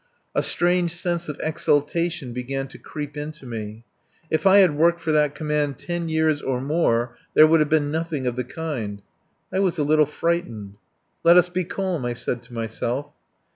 [0.33, 3.83] A strange sense of exultation began to creep into me.
[4.31, 7.91] If I had worked for that command ten years or more there would have been
[7.91, 9.03] nothing of the kind.
[9.53, 10.79] I was a little frightened.
[11.23, 13.13] "Let us be calm," I said to myself.